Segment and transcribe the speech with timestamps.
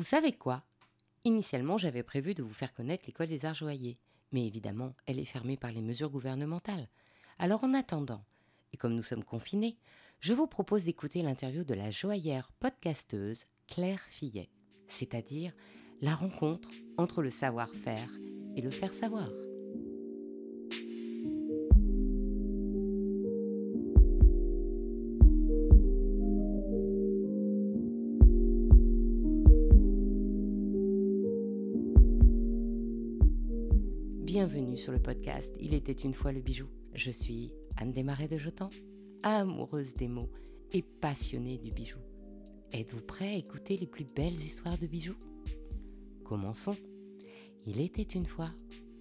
[0.00, 0.62] Vous savez quoi?
[1.26, 3.98] Initialement, j'avais prévu de vous faire connaître l'école des arts joailliers,
[4.32, 6.88] mais évidemment, elle est fermée par les mesures gouvernementales.
[7.38, 8.24] Alors en attendant,
[8.72, 9.76] et comme nous sommes confinés,
[10.20, 14.48] je vous propose d'écouter l'interview de la joaillère podcasteuse Claire Fillet,
[14.88, 15.52] c'est-à-dire
[16.00, 18.08] la rencontre entre le savoir-faire
[18.56, 19.28] et le faire savoir.
[34.76, 36.66] Sur le podcast Il était une fois le bijou.
[36.94, 38.70] Je suis Anne Desmarais de Jotan,
[39.22, 40.30] amoureuse des mots
[40.72, 41.98] et passionnée du bijou.
[42.72, 45.16] Êtes-vous prêt à écouter les plus belles histoires de bijoux?
[46.24, 46.76] Commençons.
[47.66, 48.50] Il était une fois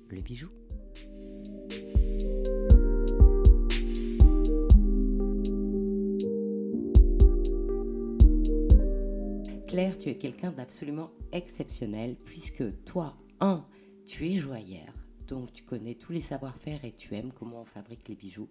[0.09, 0.50] le bijou.
[9.67, 13.66] Claire, tu es quelqu'un d'absolument exceptionnel puisque toi, un,
[14.06, 14.98] tu es joyeuse
[15.30, 18.49] donc tu connais tous les savoir-faire et tu aimes comment on fabrique les bijoux.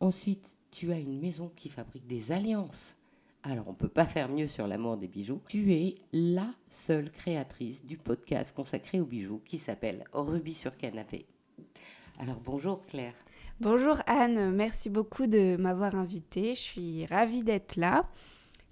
[0.00, 2.96] Ensuite, tu as une maison qui fabrique des alliances.
[3.42, 5.40] Alors, on ne peut pas faire mieux sur l'amour des bijoux.
[5.48, 11.26] Tu es la seule créatrice du podcast consacré aux bijoux qui s'appelle Rubis sur canapé.
[12.18, 13.14] Alors, bonjour Claire.
[13.60, 16.54] Bonjour Anne, merci beaucoup de m'avoir invitée.
[16.54, 18.02] Je suis ravie d'être là.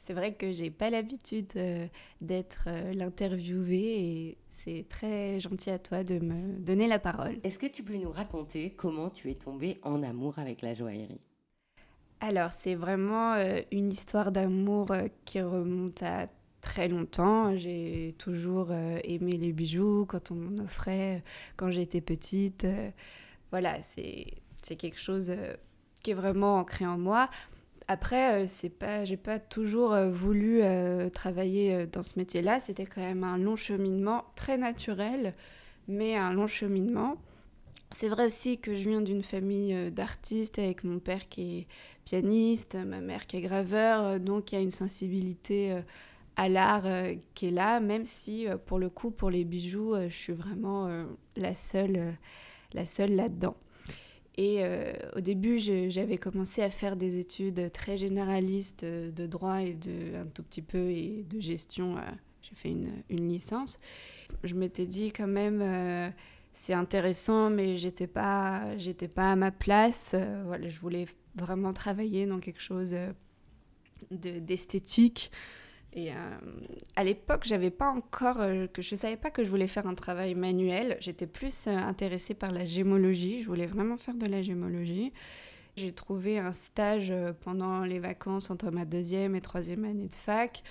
[0.08, 1.86] C'est vrai que j'ai pas l'habitude euh,
[2.22, 7.36] d'être euh, l'interviewée et c'est très gentil à toi de me donner la parole.
[7.44, 11.20] Est-ce que tu peux nous raconter comment tu es tombée en amour avec la joaillerie?
[12.20, 14.94] Alors, c'est vraiment euh, une histoire d'amour
[15.26, 16.26] qui remonte à
[16.62, 17.54] très longtemps.
[17.54, 21.22] J'ai toujours aimé les bijoux quand on m'en offrait,
[21.58, 22.66] quand j'étais petite.
[23.50, 25.30] voilà, c'est quelque chose
[26.02, 27.28] qui est vraiment ancré en moi.
[27.90, 32.60] Après, euh, c'est pas, j'ai pas toujours euh, voulu euh, travailler dans ce métier-là.
[32.60, 35.34] C'était quand même un long cheminement, très naturel,
[35.88, 37.16] mais un long cheminement.
[37.90, 41.66] C'est vrai aussi que je viens d'une famille d'artistes avec mon père qui est
[42.04, 45.74] pianiste, ma mère qui est graveur, donc il y a une sensibilité
[46.36, 46.84] à l'art
[47.32, 51.06] qui est là, même si pour le coup, pour les bijoux, je suis vraiment
[51.36, 52.14] la seule,
[52.74, 53.56] la seule là-dedans.
[54.38, 59.74] Et euh, au début, j'avais commencé à faire des études très généralistes de droit et
[59.74, 61.96] de, un tout petit peu et de gestion.
[61.96, 62.02] Euh,
[62.42, 63.78] j'ai fait une, licence.
[64.44, 66.08] Je m'étais dit quand même, euh,
[66.52, 70.14] c'est intéressant, mais j'étais pas, j'étais pas à ma place.
[70.44, 72.94] voilà, je voulais vraiment travailler dans quelque chose
[74.12, 75.32] d'esthétique.
[75.94, 76.14] Et euh,
[76.96, 79.94] à l'époque, j'avais pas encore, euh, que je savais pas que je voulais faire un
[79.94, 80.98] travail manuel.
[81.00, 83.40] J'étais plus euh, intéressée par la gémologie.
[83.40, 85.12] Je voulais vraiment faire de la gémologie.
[85.76, 90.64] J'ai trouvé un stage pendant les vacances entre ma deuxième et troisième année de fac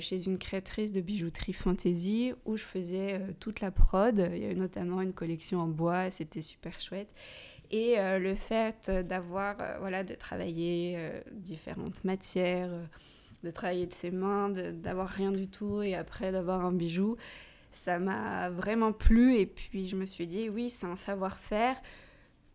[0.00, 4.30] chez une créatrice de bijouterie fantasy où je faisais toute la prod.
[4.34, 7.14] Il y avait notamment une collection en bois, c'était super chouette.
[7.70, 10.98] Et le fait d'avoir, voilà, de travailler
[11.30, 12.70] différentes matières
[13.44, 17.16] de travailler de ses mains, d'avoir rien du tout et après d'avoir un bijou.
[17.70, 21.76] Ça m'a vraiment plu et puis je me suis dit oui, c'est un savoir-faire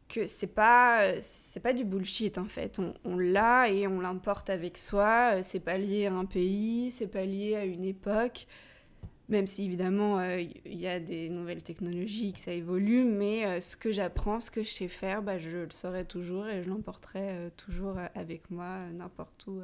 [0.10, 2.80] que c'est pas c'est pas du bullshit en fait.
[3.04, 5.44] On, l'a et on l'emporte avec soi.
[5.44, 8.48] C'est pas lié à un pays, c'est pas lié à une époque.
[9.30, 13.62] Même si évidemment il euh, y a des nouvelles technologies, que ça évolue, mais euh,
[13.62, 16.70] ce que j'apprends, ce que je sais faire, bah, je le saurai toujours et je
[16.70, 19.62] l'emporterai euh, toujours avec moi n'importe où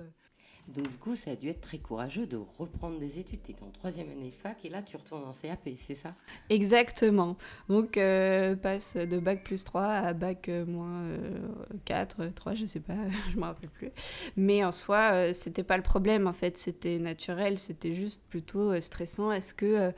[0.76, 3.42] donc du coup, ça a dû être très courageux de reprendre des études.
[3.44, 6.14] Tu es en troisième année de fac et là, tu retournes en CAP, c'est ça?
[6.50, 7.38] Exactement.
[7.68, 11.04] Donc, euh, passe de bac plus 3 à bac euh, moins
[11.86, 12.94] 4, euh, 3, je sais pas,
[13.34, 13.90] je me rappelle plus.
[14.38, 19.32] Mais en soi, c'était pas le problème, en fait, c'était naturel, c'était juste plutôt stressant.
[19.32, 19.92] Est-ce que...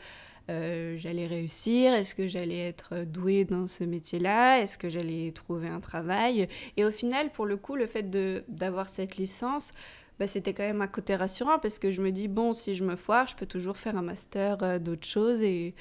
[0.49, 1.93] j'allais réussir?
[1.93, 4.59] Est-ce que j'allais être douée dans ce métier-là?
[4.59, 6.49] Est-ce que j'allais trouver un travail?
[6.75, 8.09] Et au final, pour le coup, le fait
[8.49, 9.73] d'avoir cette licence,
[10.19, 12.83] bah, c'était quand même un côté rassurant parce que je me dis, bon, si je
[12.83, 15.73] me foire, je peux toujours faire un master euh, d'autres choses et,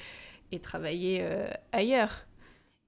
[0.51, 2.25] et travailler euh, ailleurs.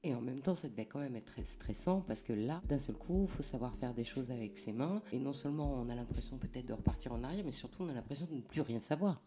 [0.03, 2.79] Et en même temps, ça devait quand même être très stressant parce que là, d'un
[2.79, 5.01] seul coup, il faut savoir faire des choses avec ses mains.
[5.13, 7.93] Et non seulement on a l'impression peut-être de repartir en arrière, mais surtout on a
[7.93, 9.21] l'impression de ne plus rien savoir.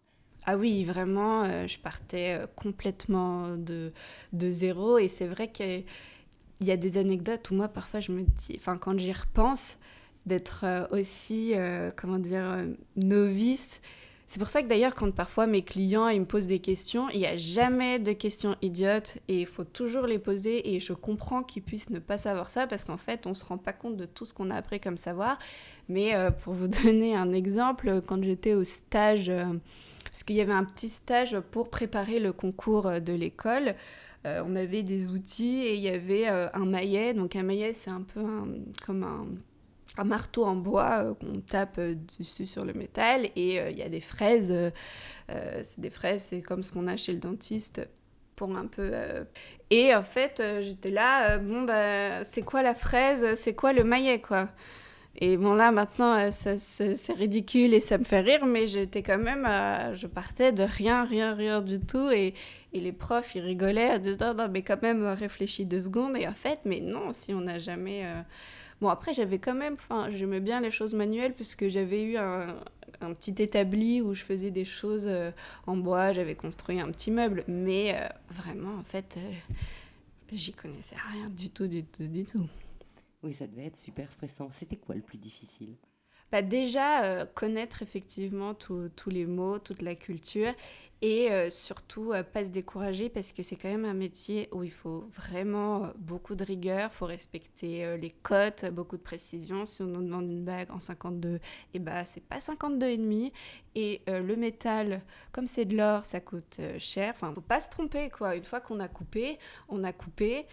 [0.44, 3.92] Ah oui, vraiment, euh, je partais complètement de,
[4.32, 4.98] de zéro.
[4.98, 5.84] Et c'est vrai qu'il
[6.60, 9.78] y a des anecdotes où moi, parfois, je me dis, enfin, quand j'y repense,
[10.26, 13.80] d'être euh, aussi, euh, comment dire, euh, novice.
[14.26, 17.20] C'est pour ça que d'ailleurs, quand parfois mes clients ils me posent des questions, il
[17.20, 20.74] n'y a jamais de questions idiotes et il faut toujours les poser.
[20.74, 23.44] Et je comprends qu'ils puissent ne pas savoir ça parce qu'en fait, on ne se
[23.44, 25.38] rend pas compte de tout ce qu'on a appris comme savoir.
[25.88, 26.12] Mais
[26.42, 29.30] pour vous donner un exemple, quand j'étais au stage
[30.06, 33.76] parce qu'il y avait un petit stage pour préparer le concours de l'école.
[34.24, 37.14] on avait des outils et il y avait un maillet.
[37.14, 38.24] Donc un maillet, c'est un peu
[38.84, 39.24] comme un,
[39.96, 41.80] un, marteau en bois qu'on tape
[42.18, 43.26] dessus sur le métal.
[43.36, 44.54] Et il y a des fraises.
[45.28, 47.86] c'est des fraises, c'est comme ce qu'on a chez le dentiste
[48.36, 48.90] pour un peu.
[48.92, 49.24] Euh,
[49.70, 53.72] et en fait, euh, j'étais là, euh, bon, bah, c'est quoi la fraise C'est quoi
[53.72, 54.48] le maillet, quoi?
[55.18, 59.48] Et bon, là, maintenant, c'est ridicule et ça me fait rire, mais j'étais quand même.
[59.94, 62.10] je partais de rien, rien, rien du tout.
[62.10, 62.34] Et,
[62.74, 66.18] et les profs, ils rigolaient en disant, non, mais quand même, réfléchis deux secondes.
[66.18, 68.04] Et en fait, mais non, si on n'a jamais.
[68.80, 72.56] Bon, après, j'avais quand même, enfin, j'aimais bien les choses manuelles puisque j'avais eu un,
[73.00, 75.30] un, petit établi où je faisais des choses euh,
[75.66, 79.32] en bois, j'avais construit un petit meuble, mais euh, vraiment, en fait, euh,
[80.32, 82.46] j'y connaissais rien du tout, du tout, du tout.
[83.22, 84.50] Oui, ça devait être super stressant.
[84.50, 85.74] C'était quoi le plus difficile?
[86.32, 90.52] Bah Déjà, connaître effectivement tous les mots, toute la culture
[91.02, 94.62] et euh, surtout, euh, pas se décourager parce que c'est quand même un métier où
[94.62, 99.66] il faut vraiment euh, beaucoup de rigueur, il faut respecter les cotes, beaucoup de précision.
[99.66, 101.38] Si on nous demande une bague en 52,
[101.74, 103.32] et bah c'est pas 52 et demi.
[103.74, 105.02] Et le métal,
[105.32, 107.12] comme c'est de l'or, ça coûte cher.
[107.14, 108.34] Enfin, faut pas se tromper quoi.
[108.34, 109.38] Une fois qu'on a coupé,
[109.68, 110.46] on a coupé.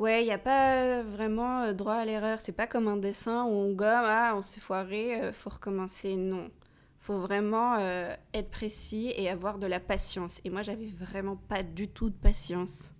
[0.00, 2.40] Ouais, il n'y a pas vraiment droit à l'erreur.
[2.40, 6.16] C'est pas comme un dessin où on gomme, ah, on s'est foiré, faut recommencer.
[6.16, 6.50] Non
[7.00, 10.40] faut vraiment euh, être précis et avoir de la patience.
[10.44, 12.94] Et moi, j'avais vraiment pas du tout de patience.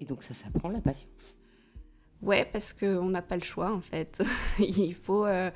[0.00, 1.36] Et donc, ça s'apprend la patience?
[2.22, 4.22] Ouais, parce qu'on n'a pas le choix en fait.
[4.58, 5.26] Il faut.
[5.26, 5.50] Euh,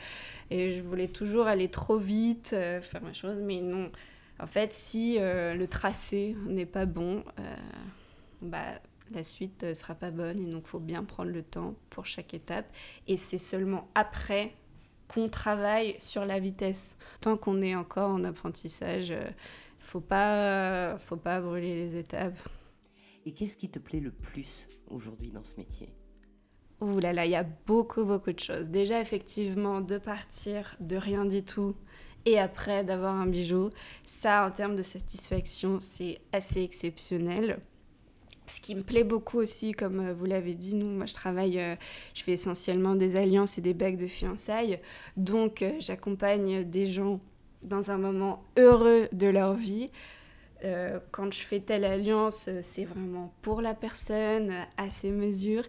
[0.50, 3.90] et je voulais toujours aller trop vite, euh, faire ma chose, mais non.
[4.40, 7.24] En fait, si le tracé n'est pas bon,
[8.40, 8.80] bah,
[9.12, 10.40] la suite ne sera pas bonne.
[10.40, 12.66] Et donc, il faut bien prendre le temps pour chaque étape.
[13.06, 14.54] Et c'est seulement après
[15.08, 16.96] qu'on travaille sur la vitesse.
[17.20, 19.28] Tant qu'on est encore en apprentissage, euh,
[19.78, 22.38] faut pas, faut pas brûler les étapes.
[23.24, 25.92] Et qu'est-ce qui te plaît le plus aujourd'hui dans ce métier?
[26.80, 28.68] Ouh là là, il y a beaucoup, beaucoup de choses.
[28.68, 31.74] Déjà, effectivement, de partir de rien du tout
[32.24, 33.70] et après d'avoir un bijou,
[34.04, 37.58] ça, en termes de satisfaction, c'est assez exceptionnel.
[38.48, 41.76] Ce qui me plaît beaucoup aussi, comme euh, vous l'avez dit, moi je travaille, euh,
[42.14, 44.80] je fais essentiellement des alliances et des bagues de fiançailles.
[45.16, 47.20] Donc euh, j'accompagne des gens
[47.62, 49.90] dans un moment heureux de leur vie.
[51.12, 55.64] quand je fais telle alliance, c'est vraiment pour la personne, à ses mesures.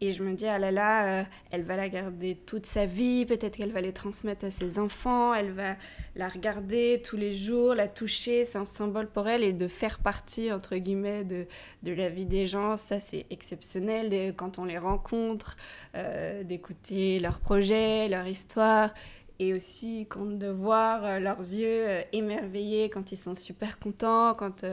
[0.00, 3.26] Et je me dis, ah là là, euh, elle va la garder toute sa vie,
[3.26, 5.74] peut-être qu'elle va les transmettre à ses enfants, elle va
[6.14, 9.98] la regarder tous les jours, la toucher, c'est un symbole pour elle, et de faire
[9.98, 11.46] partie, entre guillemets, de,
[11.82, 15.56] de la vie des gens, ça c'est exceptionnel, quand on les rencontre,
[15.96, 18.94] euh, d'écouter leurs projets, leur histoire,
[19.38, 24.64] et aussi de voir euh, leurs yeux émerveillés quand ils sont super contents, quand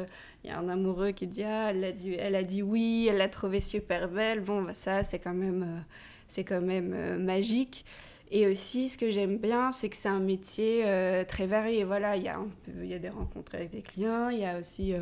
[0.46, 3.08] il y a un amoureux qui dit ah elle a dit elle a dit oui
[3.10, 4.42] elle l'a trouvé super belle.
[4.42, 5.82] Bon bah ça c'est quand même euh,
[6.28, 7.84] c'est quand même euh, magique.
[8.32, 11.84] Et aussi ce que j'aime bien c'est que c'est un métier euh, très varié.
[11.84, 12.40] Voilà il y a
[12.80, 14.94] il y a des rencontres avec des clients il y a aussi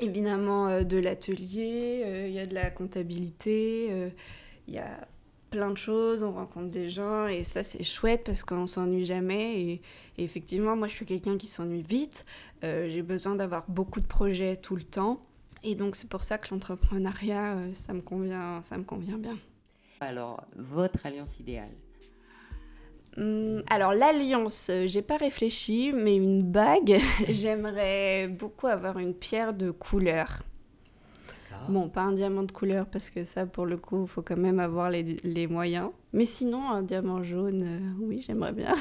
[0.00, 4.10] évidemment de l'atelier il y a de la comptabilité
[4.68, 5.08] il y a
[5.50, 9.60] plein de choses, on rencontre des gens et ça c'est chouette parce qu'on s'ennuie jamais
[9.60, 9.82] et,
[10.18, 12.24] effectivement moi je suis quelqu'un qui s'ennuie vite,
[12.64, 15.20] euh, j'ai besoin d'avoir beaucoup de projets tout le temps
[15.62, 19.36] et donc c'est pour ça que l'entrepreneuriat euh, ça me convient ça me convient bien.
[20.00, 21.74] Alors votre alliance idéale?
[23.16, 29.52] Hum, alors l'alliance, euh, j'ai pas réfléchi, mais une bague, j'aimerais beaucoup avoir une pierre
[29.52, 30.42] de couleur.
[31.68, 34.36] Bon, pas un diamant de couleur parce que ça, pour le coup, il faut quand
[34.36, 35.90] même avoir les, les, moyens.
[36.12, 38.74] Mais sinon, un diamant jaune, euh, oui, j'aimerais bien.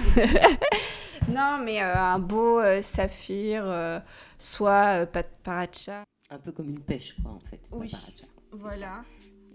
[1.29, 4.01] non, mais euh, un beau euh, saphir,
[4.37, 5.05] soit
[5.43, 6.03] paracha.
[6.29, 7.59] Un peu comme une pêche, quoi, en fait.
[7.71, 7.91] Oui,
[8.51, 9.03] voilà.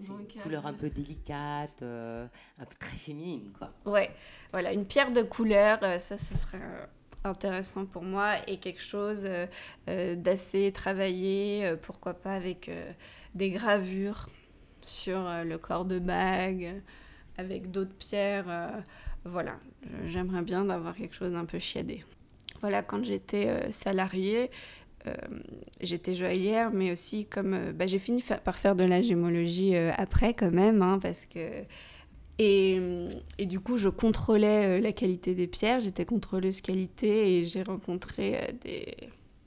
[0.07, 3.71] Donc, une couleur un peu délicate, un peu très féminine, quoi.
[3.85, 4.11] Ouais,
[4.51, 6.59] voilà, une pierre de couleur, ça, ce serait
[7.25, 9.47] intéressant pour moi et quelque chose euh,
[9.89, 12.71] euh, d'assez travaillé, euh, pourquoi pas avec
[13.33, 14.29] des gravures
[14.81, 16.81] sur le corps de bague,
[17.37, 18.83] avec d'autres pierres.
[19.25, 19.57] voilà,
[20.05, 22.03] j'aimerais bien d'avoir quelque chose d'un peu chiadé.
[22.61, 24.51] Voilà, quand j'étais salariée,
[25.81, 30.51] j'étais joaillière, mais aussi comme bah, j'ai fini par faire de la gémologie après quand
[30.51, 31.63] même, hein, parce que
[32.37, 32.79] et,
[33.37, 37.63] et, du coup, je contrôlais euh, la qualité des pierres, j'étais contrôleuse qualité et j'ai
[37.63, 38.95] rencontré euh, des,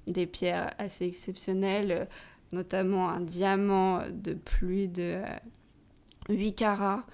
[0.06, 2.04] des, pierres assez exceptionnelles, euh,
[2.52, 5.20] notamment un diamant de plus de
[6.30, 7.04] 8 carats.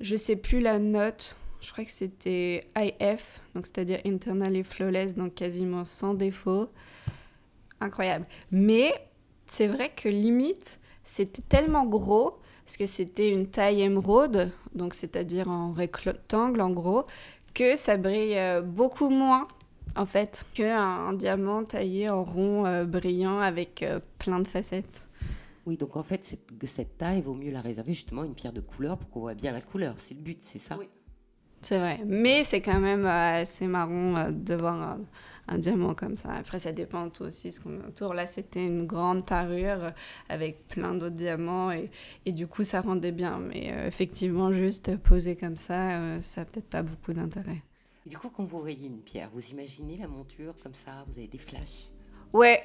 [0.00, 5.34] Je sais plus la note, je crois que c'était IF, donc c'est-à-dire Internally Flawless, donc
[5.34, 6.68] quasiment sans défaut.
[7.80, 8.26] incroyable.
[8.52, 8.92] Mais
[9.46, 15.48] c'est vrai que limite, c'était tellement gros, parce que c'était une taille émeraude, donc c'est-à-dire
[15.48, 17.06] en rectangle en gros,
[17.54, 19.46] que ça brille euh, beaucoup moins
[19.94, 25.06] en fait qu'un un diamant taillé en rond euh, brillant avec euh, plein de facettes.
[25.64, 28.60] Oui, donc en fait, cette, cette taille, vaut mieux la réserver justement une pierre de
[28.60, 29.94] couleur pour qu'on voit bien la couleur.
[29.98, 30.76] C'est le but, c'est ça?
[30.76, 30.88] Oui.
[31.62, 32.00] C'est vrai.
[32.04, 34.98] Mais c'est quand même assez marrant de voir
[35.48, 36.32] un diamant comme ça.
[36.32, 38.14] Après, ça dépend aussi ce qu'on entoure.
[38.14, 39.92] Là, c'était une grande parure
[40.28, 41.90] avec plein d'autres diamants et,
[42.24, 43.38] et, du coup, ça rendait bien.
[43.38, 47.62] Mais euh, effectivement, juste poser comme ça, euh, ça n'a peut-être pas beaucoup d'intérêt.
[48.06, 51.28] Du coup, quand vous voyez une pierre, vous imaginez la monture comme ça Vous avez
[51.28, 51.88] des flashs?
[52.32, 52.62] Ouais,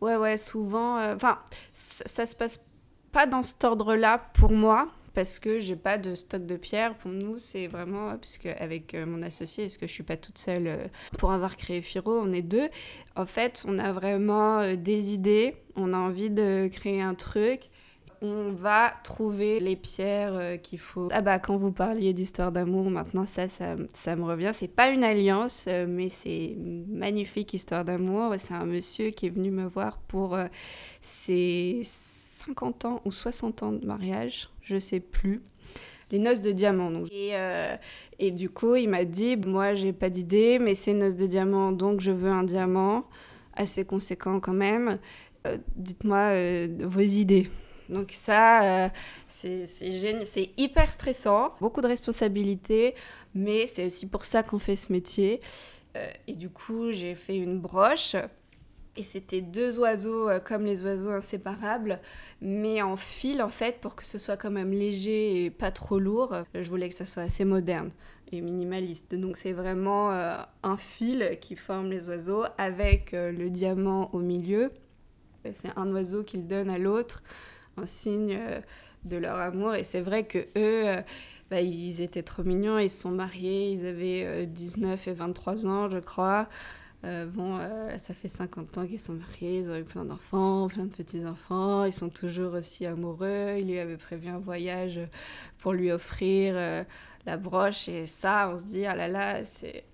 [0.00, 0.98] ouais, ouais, souvent.
[0.98, 1.38] euh, Enfin,
[1.72, 2.60] ça, ça se passe
[3.12, 6.94] pas dans cet ordre-là pour moi parce que j'ai pas de stock de pierres.
[6.94, 10.16] Pour nous, c'est vraiment parce que avec euh, mon associé, est-ce que je suis pas
[10.16, 10.86] toute seule euh,
[11.18, 12.68] pour avoir créé Firo, on est deux.
[13.16, 17.70] En fait, on a vraiment euh, des idées, on a envie de créer un truc.
[18.22, 21.08] On va trouver les pierres qu'il faut.
[21.10, 24.50] Ah bah quand vous parliez d'histoire d'amour, maintenant ça, ça, me revient.
[24.52, 26.54] C'est pas une alliance, mais c'est
[26.88, 28.34] magnifique histoire d'amour.
[28.38, 30.36] C'est un monsieur qui est venu me voir pour
[31.00, 35.42] ses 50 ans ou 60 ans de mariage, je sais plus.
[36.10, 36.90] Les noces de diamant.
[36.90, 37.08] Donc.
[37.12, 37.76] Et, euh,
[38.18, 42.00] du coup, il m'a dit Moi, j'ai pas d'idée, mais c'est noces de diamant, donc
[42.00, 43.04] je veux un diamant
[43.54, 44.98] assez conséquent quand même.
[45.46, 47.48] Euh, Dites-moi euh, vos idées.
[47.90, 48.88] Donc, ça, euh,
[49.26, 52.94] c'est c'est hyper stressant, beaucoup de responsabilités,
[53.34, 55.40] mais c'est aussi pour ça qu'on fait ce métier.
[55.96, 58.14] Euh, et du coup, j'ai fait une broche
[58.96, 62.00] et c'était deux oiseaux euh, comme les oiseaux inséparables,
[62.40, 65.98] mais en fil en fait pour que ce soit quand même léger et pas trop
[65.98, 66.34] lourd.
[66.54, 67.90] Je voulais que ça soit assez moderne
[68.30, 69.16] et minimaliste.
[69.16, 74.70] Donc c'est vraiment un fil qui forme les oiseaux avec le diamant au milieu.
[75.50, 77.22] C'est un oiseau qu'ils donnent à l'autre
[77.82, 78.60] en signe euh,
[79.04, 79.74] de leur amour.
[79.74, 81.00] Et c'est vrai que eux, euh,
[81.50, 82.78] bah, ils étaient trop mignons.
[82.78, 83.72] Ils se sont mariés.
[83.72, 86.48] Ils avaient euh, 19 et 23 ans, je crois.
[87.04, 90.68] Euh, bon, euh, ça fait 50 ans qu'ils sont mariés, ils ont eu plein d'enfants,
[90.68, 93.56] plein de petits-enfants, ils sont toujours aussi amoureux.
[93.58, 95.00] Il lui avait prévu un voyage
[95.60, 96.84] pour lui offrir euh,
[97.24, 99.84] la broche et ça, on se dit, ah là là, c'est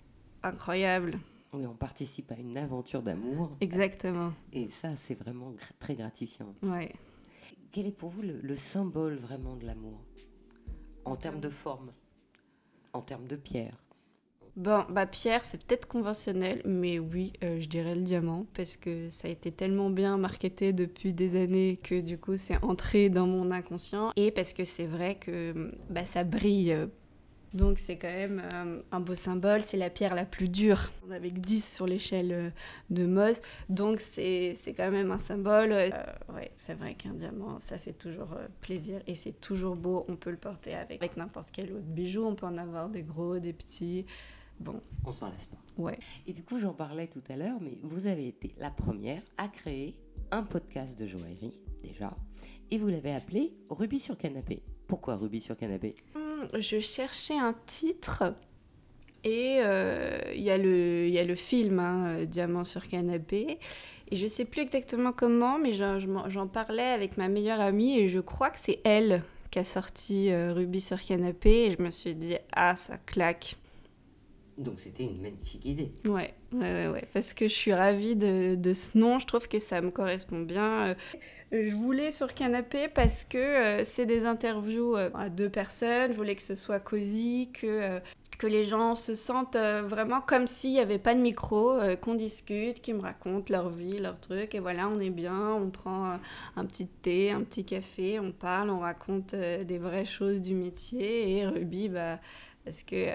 [0.43, 1.13] incroyable.
[1.53, 3.53] On participe à une aventure d'amour.
[3.61, 6.53] Exactement, Et ça, c'est vraiment très gratifiant.
[6.65, 6.93] ouais.
[7.73, 10.01] Quel est pour vous le, le symbole vraiment de l'amour
[11.05, 11.93] En termes de forme
[12.93, 13.77] En termes de pierre?
[14.57, 19.11] Bon, bah Pierre, c'est peut-être conventionnel, mais oui, euh, je dirais le diamant, parce que
[19.11, 23.27] ça a été tellement bien marketé depuis des années que du coup c'est entré dans
[23.27, 26.75] mon inconscient, et parce que c'est vrai que bah, ça brille.
[27.57, 31.41] Donc c'est quand même euh, un beau symbole, c'est la pierre la plus dure, avec
[31.41, 32.51] 10 sur l'échelle euh,
[32.91, 35.73] de Mohs, donc c'est quand même un symbole.
[35.73, 35.89] Euh,
[36.35, 40.17] ouais, c'est vrai qu'un diamant, ça fait toujours euh, plaisir, et c'est toujours beau, on
[40.17, 43.39] peut le porter avec, avec n'importe quel autre bijou, on peut en avoir des gros,
[43.39, 44.05] des petits.
[44.61, 45.57] Bon, On s'en lasse pas.
[45.79, 45.99] ouais.
[46.27, 49.49] Et du coup, j'en parlais tout à l'heure, mais vous avez été la première à
[49.49, 49.99] créer
[50.31, 52.15] un podcast de joaillerie, déjà,
[52.71, 54.63] et vous l'avez appelé Ruby sur canapé.
[54.87, 55.95] Pourquoi Ruby sur canapé?
[56.59, 58.35] Je cherchais un titre
[59.25, 63.59] et euh, il y, a le- y a le film hein, euh, Diamant sur canapé.
[64.11, 68.21] Et je sais plus exactement comment, mais j'en parlais avec ma meilleure amie et je
[68.21, 71.67] crois que c'est elle qui a sorti euh, Ruby sur canapé.
[71.67, 73.57] Et je me suis dit, ah, ça claque.
[74.59, 75.93] Donc c'était une magnifique idée.
[76.07, 79.59] Ouais, ouais, ouais, parce que je suis ravie de, de ce nom, je trouve que
[79.59, 80.89] ça me correspond bien.
[80.89, 80.95] Euh,
[81.53, 86.17] Je voulais sur canapé parce que euh, c'est des interviews euh, à deux personnes, je
[86.17, 88.01] voulais que ce soit cosy, que,
[88.39, 92.81] que les gens se sentent vraiment comme s'il n'y avait pas de micro, qu'on discute,
[92.81, 96.19] qu'ils me racontent leur vie, leur truc, et voilà, on est bien, on prend
[96.57, 101.39] un petit thé, un petit café, on parle, on raconte des vraies choses du métier,
[101.39, 102.21] et Ruby, bah,
[102.65, 103.11] parce que...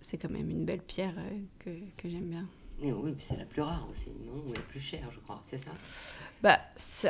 [0.00, 2.46] c'est quand même une belle pierre euh, que, que j'aime bien.
[2.82, 5.58] Et oui, c'est la plus rare aussi, non Ou la plus chère, je crois, c'est
[5.58, 5.70] ça?
[6.42, 6.60] Bah,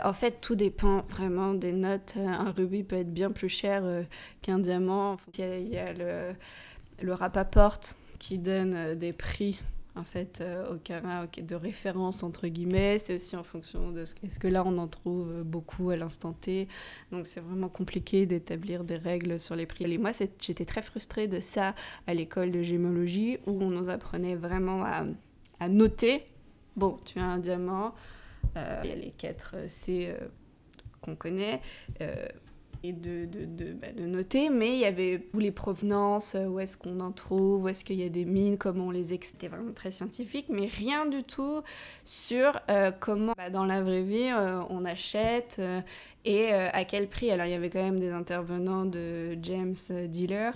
[0.05, 2.15] en fait, tout dépend vraiment des notes.
[2.17, 4.03] Euh, Un rubis peut être bien plus cher euh,
[4.43, 5.17] qu'un diamant.
[5.37, 6.35] Il y a, il y a le,
[7.03, 7.15] le
[8.19, 9.59] qui donne des prix
[9.97, 12.99] en fait euh, au carat ok, de référence entre guillemets.
[12.99, 16.33] C'est aussi en fonction de ce que là on en trouve euh, beaucoup à l'instant
[16.33, 16.69] T.
[17.11, 19.85] Donc c'est vraiment compliqué d'établir des règles sur les prix.
[19.85, 21.75] Et moi, j'étais très frustrée de ça
[22.07, 26.25] à l'école de gémologie où on nous apprenait vraiment à, noter.
[26.77, 27.95] Bon, tu as un diamant.
[28.57, 30.15] Euh, Il y a les quatre euh, C
[31.01, 31.61] qu'on connaît.
[32.93, 37.65] Bah, de, noter, mais il y avait où les provenances, où est-ce qu'on en trouve,
[37.65, 39.05] où est-ce qu'il y a des mines, comment on les...
[39.05, 41.63] C'était vraiment très scientifique, mais rien du tout
[42.05, 45.81] sur euh, comment, bah, dans la vraie vie, euh, on achète euh,
[46.25, 47.31] et à quel prix.
[47.31, 49.75] Alors, il y avait quand même des intervenants de James
[50.09, 50.55] Dealer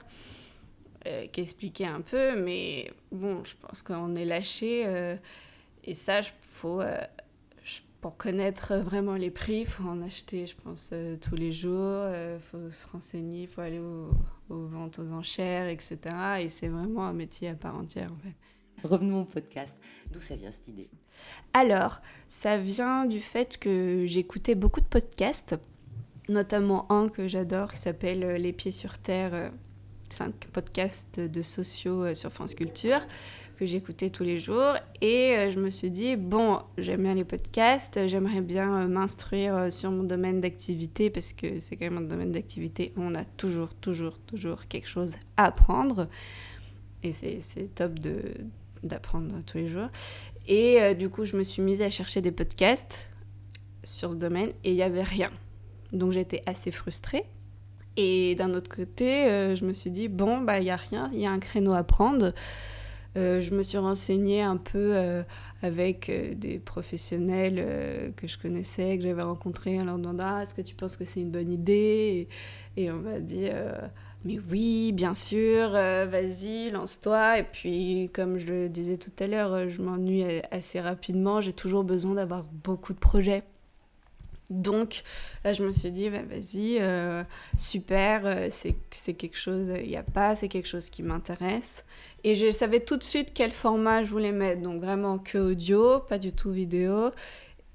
[1.32, 4.82] qui expliquaient un peu, mais bon, je pense qu'on est lâché.
[5.84, 6.82] et ça, il faut
[8.00, 11.75] pour connaître vraiment les prix, il faut en acheter, je pense, euh, tous les jours.
[11.75, 14.11] Il euh, faut se renseigner, il faut aller aux,
[14.49, 15.99] ventes aux enchères, etc.
[16.40, 18.88] Et c'est vraiment un métier à part entière, en fait.
[18.88, 19.78] Revenons au podcast.
[20.11, 20.88] D'où ça vient cette idée?
[21.52, 25.57] Alors, ça vient du fait que j'écoutais beaucoup de podcasts,
[26.30, 29.52] notamment un que j'adore qui s'appelle euh, Les pieds sur terre.
[30.09, 33.02] cinq podcasts de sociaux sur France Culture
[33.60, 34.74] que j'écoutais tous les jours.
[35.02, 39.54] Et euh, je me suis dit, bon, j'aime bien les podcasts, j'aimerais bien euh, m'instruire
[39.54, 43.14] euh, sur mon domaine d'activité, parce que c'est quand même un domaine d'activité où on
[43.14, 46.08] a toujours, toujours, toujours quelque chose à apprendre.
[47.02, 47.98] Et c'est top
[48.82, 49.88] d'apprendre tous les jours.
[50.48, 53.10] Et du coup, je me suis mise à chercher des podcasts
[53.82, 55.30] sur ce domaine et il n'y avait rien.
[55.92, 57.24] Donc j'étais assez frustrée.
[57.96, 61.20] Et d'un autre côté, je me suis dit, bon, bah, il n'y a rien, il
[61.20, 62.32] y a un créneau à prendre.
[63.16, 65.22] Euh, je me suis renseignée un peu euh,
[65.62, 70.54] avec euh, des professionnels que je connaissais, que j'avais rencontrés en leur demandant ah, est-ce
[70.54, 72.28] que tu penses que c'est une bonne idée?
[72.76, 73.48] Et, et, on m'a dit
[74.24, 77.38] mais oui, bien sûr, vas-y, lance-toi.
[77.38, 81.40] Et puis, comme je le disais tout à l'heure, je m'ennuie assez rapidement.
[81.40, 83.44] J'ai toujours besoin d'avoir beaucoup de projets
[84.50, 85.02] donc
[85.45, 87.23] là, je me suis dit, bah, vas-y, euh,
[87.57, 91.85] super, euh, c'est quelque chose, il n'y a pas, c'est quelque chose qui m'intéresse.
[92.25, 94.61] Et je savais tout de suite quel format je voulais mettre.
[94.62, 97.11] Donc vraiment que audio, pas du tout vidéo.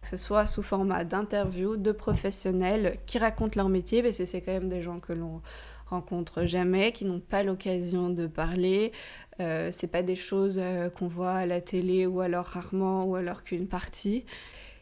[0.01, 4.41] Que ce soit sous format d'interview de professionnels qui racontent leur métier, parce que c'est
[4.41, 5.41] quand même des gens que l'on
[5.87, 8.91] rencontre jamais, qui n'ont pas l'occasion de parler.
[9.39, 13.15] Euh, c'est pas des choses euh, qu'on voit à la télé ou alors rarement ou
[13.15, 14.25] alors qu'une partie.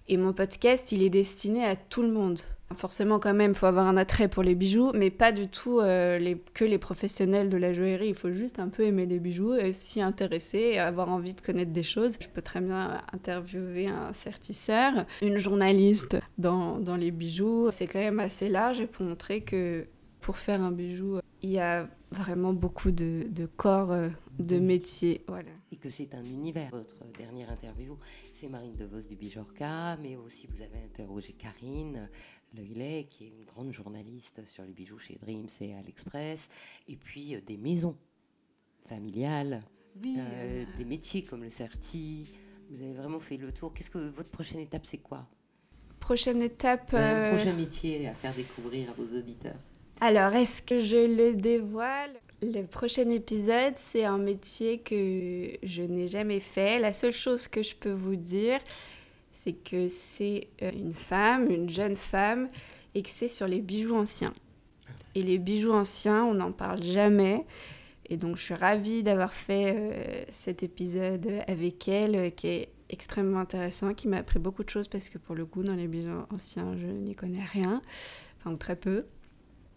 [0.09, 2.39] Et mon podcast, il est destiné à tout le monde.
[2.75, 5.79] Forcément, quand même, il faut avoir un attrait pour les bijoux, mais pas du tout
[5.79, 8.09] euh, les, que les professionnels de la joaillerie.
[8.09, 11.41] Il faut juste un peu aimer les bijoux, et s'y intéresser et avoir envie de
[11.41, 12.17] connaître des choses.
[12.19, 17.69] Je peux très bien interviewer un certisseur, une journaliste dans, dans les bijoux.
[17.71, 19.85] C'est quand même assez large pour montrer que
[20.19, 25.23] pour faire un bijou, il y a vraiment beaucoup de, de corps, euh, de métiers.
[25.27, 25.51] Voilà.
[25.71, 26.69] Et que c'est un univers.
[26.71, 27.97] Votre dernière interview,
[28.31, 32.09] c'est Marine DeVos du Bijorca, mais aussi vous avez interrogé Karine
[32.55, 36.49] Leuillet, qui est une grande journaliste sur les bijoux chez Dreams et à l'Express,
[36.87, 37.95] et puis euh, des maisons
[38.85, 39.63] familiales,
[40.05, 42.27] euh, des métiers comme le Certi.
[42.69, 43.73] Vous avez vraiment fait le tour.
[43.73, 45.27] Qu'est-ce que votre prochaine étape, c'est quoi?
[45.99, 46.93] Prochaine étape.
[46.93, 49.57] Un prochain métier à faire découvrir à vos auditeurs?
[50.01, 52.19] Alors, est-ce que je le dévoile?
[52.43, 56.77] Le prochain épisode, c'est un métier que je n'ai jamais fait.
[56.77, 58.59] La seule chose que je peux vous dire,
[59.31, 62.49] c'est que c'est euh, une femme, une jeune femme,
[62.95, 64.33] et que c'est sur les bijoux anciens.
[65.15, 67.45] Et les bijoux anciens, on n'en parle jamais.
[68.09, 72.69] Et donc, je suis ravie d'avoir fait euh, cet épisode avec elle, euh, qui est
[72.89, 75.87] extrêmement intéressant, qui m'a appris beaucoup de choses parce que pour le coup, dans les
[75.87, 77.81] bijoux anciens, je n'y connais rien,
[78.39, 79.05] enfin, très peu.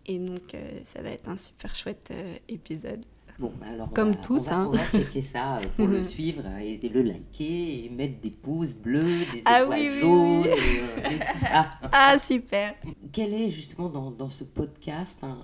[0.07, 3.05] Et donc, euh, ça va être un super chouette euh, épisode.
[3.39, 4.67] Bon, bah alors Comme va, tous, on va, hein.
[4.69, 8.73] on va checker ça euh, pour le suivre et, le liker et mettre des pouces
[8.73, 10.49] bleus, des ah, étoiles oui, oui, jaunes oui.
[10.49, 11.67] Et, et, tout ça.
[11.93, 12.75] Ah, super
[13.13, 15.43] Quel est justement dans, dans ce podcast hein,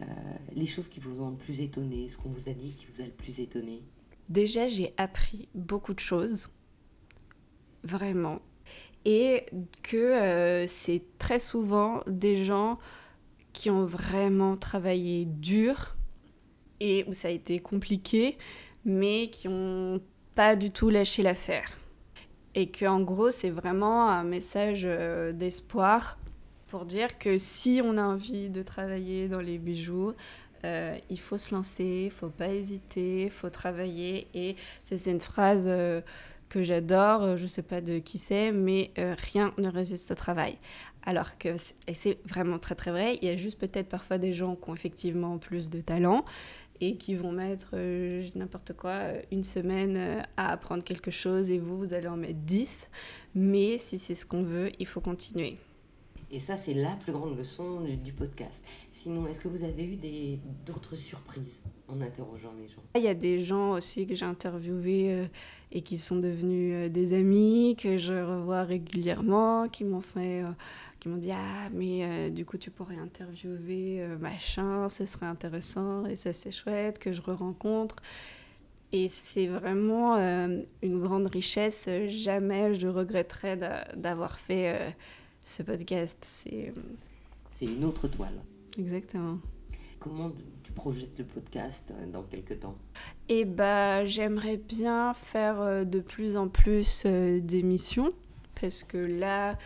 [0.00, 0.04] euh,
[0.54, 3.00] les choses qui vous ont le plus étonné, ce qu'on vous a dit qui vous
[3.00, 3.82] a le plus étonné?
[4.28, 6.50] Déjà, j'ai appris beaucoup de choses,
[7.82, 8.40] vraiment,
[9.04, 9.46] et
[9.82, 12.78] que euh, c'est très souvent des gens
[13.58, 15.96] qui ont vraiment travaillé dur
[16.78, 18.38] et où ça a été compliqué,
[18.84, 20.00] mais qui n'ont
[20.36, 21.76] pas du tout lâché l'affaire.
[22.54, 26.20] Et qu'en gros, c'est vraiment un message euh, d'espoir
[26.68, 30.12] pour dire que si on a envie de travailler dans les bijoux,
[30.64, 34.28] euh, il faut se lancer, il faut pas hésiter, il faut travailler.
[34.34, 36.00] Et c'est une phrase euh,
[36.48, 40.58] que j'adore, je sais pas de qui c'est, mais rien ne résiste au travail.
[41.08, 41.56] Alors que
[41.90, 44.74] c'est vraiment très très vrai, il y a juste peut-être parfois des gens qui ont
[44.74, 46.22] effectivement plus de talent
[46.82, 51.48] et qui vont mettre euh, n'importe quoi euh, une semaine euh, à apprendre quelque chose
[51.48, 52.90] et vous, vous allez en mettre 10.
[53.34, 55.56] Mais si c'est ce qu'on veut, il faut continuer.
[56.30, 58.62] Et ça, c'est la plus grande leçon du podcast.
[58.92, 59.96] Sinon, est-ce que vous avez eu
[60.66, 62.82] d'autres surprises en interrogeant les gens?
[62.96, 65.26] Il y a des gens aussi que j'ai interviewés euh,
[65.72, 70.42] et qui sont devenus euh, des amis, que je revois régulièrement, qui m'ont fait...
[70.98, 76.06] Euh, qui m'ont dit ah mais du coup tu pourrais interviewer machin ce serait intéressant
[76.06, 77.96] et ça c'est chouette que je re rencontre
[78.90, 83.56] et c'est vraiment une grande richesse jamais je regretterais
[83.96, 84.94] d'avoir fait
[85.48, 86.18] ce podcast.
[86.22, 86.72] C'est
[87.50, 88.40] c'est une autre toile.
[88.78, 89.38] Exactement.
[89.98, 90.30] Comment
[90.62, 92.76] tu projettes le podcast euh, dans quelques temps?
[93.28, 98.10] Eh bah, j'aimerais bien faire euh, de plus en plus euh, d'émissions
[98.60, 99.58] parce que là,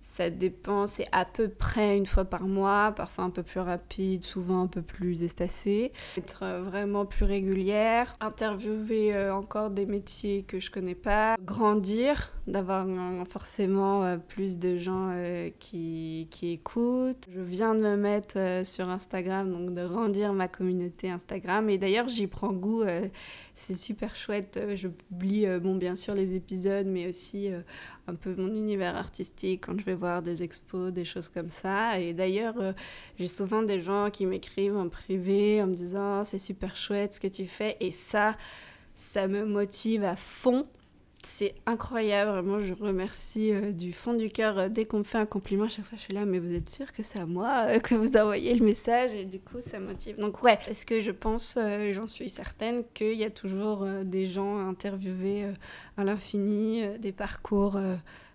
[0.00, 4.24] ça dépend, c'est à peu près une fois par mois, parfois un peu plus rapide,
[4.24, 5.92] souvent un peu plus espacé.
[6.16, 12.32] Être euh, vraiment plus régulière, interviewer euh, encore des métiers que je connais pas, grandir,
[12.46, 12.86] d'avoir
[13.28, 15.14] forcément euh, plus de gens
[15.58, 17.28] qui, qui écoutent.
[17.32, 21.68] Je viens de me mettre sur Instagram, donc de grandir ma communauté Instagram.
[21.68, 22.82] Et d'ailleurs, j'y prends goût,
[23.54, 24.60] c'est super chouette.
[24.74, 27.50] Je publie, bon, bien sûr, les épisodes, mais aussi
[28.06, 31.98] un peu mon univers artistique quand je voir des expos, des choses comme ça.
[31.98, 32.72] Et d'ailleurs, euh,
[33.18, 37.20] j'ai souvent des gens qui m'écrivent en privé en me disant c'est super chouette ce
[37.20, 37.76] que tu fais.
[37.80, 38.36] Et ça,
[38.94, 40.66] ça me motive à fond
[41.22, 44.58] c'est incroyable, vraiment, je remercie euh, du fond du cœur.
[44.58, 46.54] Euh, dès qu'on me fait un compliment, à chaque fois je suis là, mais vous
[46.54, 49.12] êtes sûr que c'est à moi que vous envoyez le message?
[49.12, 50.18] Et du coup, ça motive.
[50.18, 51.58] Donc ouais, parce que je pense,
[51.92, 55.46] j'en suis certaine, qu'il y a toujours des gens interviewés
[55.96, 57.78] à l'infini, des parcours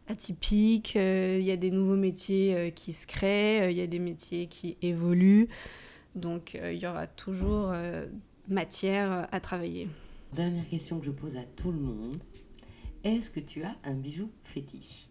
[0.07, 4.47] atypiques, il y a des nouveaux métiers qui se créent, il y a des métiers
[4.47, 5.47] qui évoluent.
[6.15, 7.73] Donc il y aura toujours
[8.47, 9.87] matière à travailler.
[10.33, 12.15] Dernière question que je pose à tout le monde.
[13.03, 15.07] Est-ce que tu as un bijou fétiche?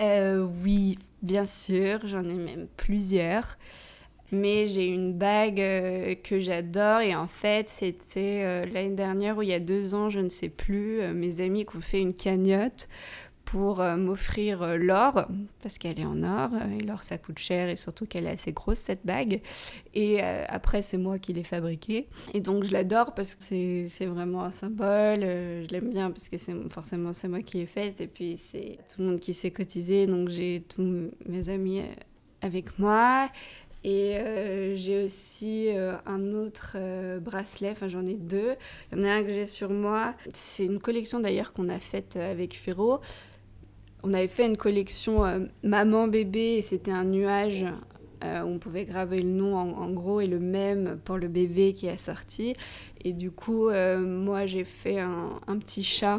[0.00, 3.58] Euh, Oui, bien sûr, j'en ai même plusieurs.
[4.32, 9.42] Mais j'ai une bague euh, que j'adore et en fait c'était euh, l'année dernière ou
[9.42, 12.14] il y a deux ans, je ne sais plus, mes amis qui ont fait une
[12.14, 12.88] cagnotte
[13.50, 15.26] pour euh, m'offrir euh, l'or,
[15.60, 18.30] parce qu'elle est en or, euh, et l'or ça coûte cher, et surtout qu'elle est
[18.30, 19.40] assez grosse cette bague.
[19.92, 22.06] Et après, c'est moi qui l'ai fabriquée.
[22.32, 23.42] Et donc je l'adore parce que
[23.88, 26.36] c'est vraiment un symbole, je l'aime bien parce que
[26.68, 30.06] forcément c'est moi qui l'ai faite, et puis c'est tout le monde qui s'est cotisé,
[30.06, 31.82] donc j'ai tous mes amis
[32.40, 33.28] avec moi.
[33.82, 34.18] Et
[34.74, 35.70] j'ai aussi
[36.06, 36.76] un autre
[37.18, 38.54] bracelet, enfin j'en ai deux.
[38.92, 40.14] Il y en a un que j'ai sur moi.
[40.32, 43.00] C'est une collection d'ailleurs qu'on a faite avec Firo
[44.02, 47.64] on avait fait une collection euh, maman-bébé et c'était un nuage
[48.24, 51.74] euh, où on pouvait graver le nom en, gros et le même pour le bébé
[51.74, 52.54] qui est sorti.
[53.04, 56.18] Et du coup, euh, moi j'ai fait un, un, petit chat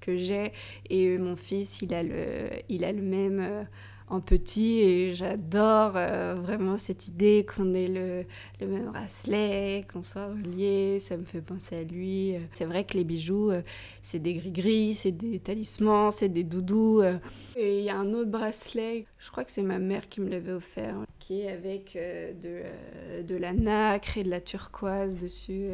[0.00, 0.52] que j'ai
[0.90, 3.66] et mon fils il a le, il a le même
[4.10, 10.28] en petit et j'adore euh, vraiment cette idée qu'on ait le, même bracelet, qu'on soit
[10.28, 12.34] relié, ça me fait penser à lui.
[12.52, 13.62] C'est vrai que les bijoux, euh,
[14.02, 17.00] c'est des gris-gris, c'est des talismans, c'est des doudous.
[17.02, 17.18] Euh.
[17.56, 20.28] Et il y a un autre bracelet, je crois que c'est ma mère qui me
[20.28, 22.62] l'avait offert, qui est avec de,
[23.22, 25.68] de la nacre et de la turquoise dessus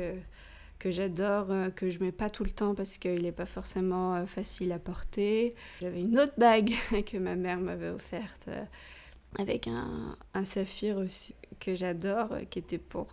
[0.78, 4.14] que j'adore, euh, que je mets pas tout le temps parce qu'il n'est pas forcément
[4.14, 5.54] euh, facile à porter.
[5.80, 6.72] J'avais une autre bague
[7.06, 8.64] que ma mère m'avait offerte euh,
[9.38, 13.08] avec un, un, saphir aussi que j'adore, qui était pour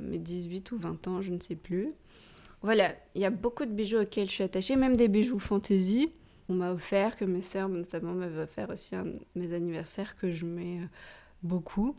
[0.00, 1.92] mes 18 ou 20 ans, je ne sais plus.
[2.62, 6.10] Voilà, il y a beaucoup de bijoux auxquels je suis attachée, même des bijoux fantaisie.
[6.48, 10.46] On m'a offert, que mes sœurs notamment m'avaient offert aussi à mes anniversaires, que je
[10.46, 10.80] mets
[11.42, 11.96] beaucoup.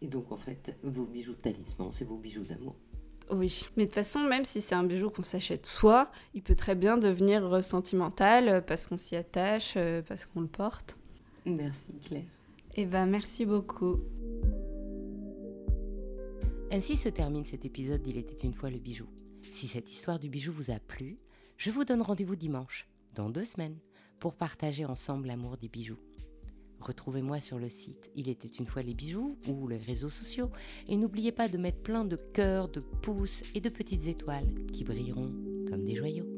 [0.00, 2.76] Et donc en fait, vos bijoux de talisman, c'est vos bijoux d'amour
[3.30, 6.54] oui, mais de toute façon, même si c'est un bijou qu'on s'achète soi, il peut
[6.54, 10.98] très bien devenir sentimental euh, parce qu'on s'y attache, euh, parce qu'on le porte.
[11.46, 12.24] Merci Claire.
[12.76, 14.00] Eh ben, merci beaucoup.
[16.70, 19.06] Ainsi se termine cet épisode d'Il était une fois le bijou.
[19.50, 21.18] Si cette histoire du bijou vous a plu,
[21.58, 23.76] je vous donne rendez-vous dimanche, dans deux semaines,
[24.18, 25.98] pour partager ensemble l'amour des bijoux.
[26.82, 30.50] Retrouvez-moi sur le site Il était une fois les bijoux ou les réseaux sociaux
[30.88, 34.82] et n'oubliez pas de mettre plein de cœurs, de pouces et de petites étoiles qui
[34.82, 35.32] brilleront
[35.68, 36.31] comme des joyaux.